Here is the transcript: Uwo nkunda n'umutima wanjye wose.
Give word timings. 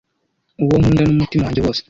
Uwo 0.63 0.75
nkunda 0.79 1.01
n'umutima 1.03 1.43
wanjye 1.45 1.61
wose. 1.65 1.79